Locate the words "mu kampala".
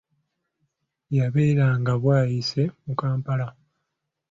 2.83-3.47